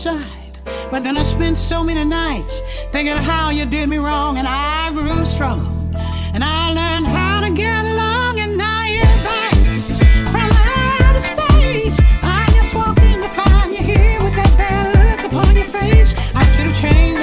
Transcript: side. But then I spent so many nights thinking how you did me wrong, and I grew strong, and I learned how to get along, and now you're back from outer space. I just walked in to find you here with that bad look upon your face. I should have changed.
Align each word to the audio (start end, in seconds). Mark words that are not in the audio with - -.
side. 0.00 0.60
But 0.90 1.02
then 1.02 1.18
I 1.18 1.22
spent 1.22 1.58
so 1.58 1.84
many 1.84 2.04
nights 2.04 2.62
thinking 2.90 3.18
how 3.18 3.50
you 3.50 3.66
did 3.66 3.86
me 3.90 3.98
wrong, 3.98 4.38
and 4.38 4.48
I 4.48 4.90
grew 4.92 5.26
strong, 5.26 5.94
and 6.32 6.42
I 6.42 6.72
learned 6.72 7.06
how 7.06 7.40
to 7.42 7.50
get 7.50 7.84
along, 7.84 8.40
and 8.40 8.56
now 8.56 8.84
you're 8.86 9.18
back 9.28 9.58
from 10.32 10.48
outer 11.04 11.24
space. 11.32 11.98
I 12.22 12.42
just 12.56 12.74
walked 12.74 13.00
in 13.00 13.20
to 13.20 13.28
find 13.28 13.72
you 13.72 13.84
here 13.92 14.18
with 14.24 14.34
that 14.36 14.54
bad 14.56 14.84
look 14.96 15.20
upon 15.28 15.54
your 15.54 15.66
face. 15.66 16.14
I 16.34 16.44
should 16.52 16.68
have 16.68 16.80
changed. 16.80 17.19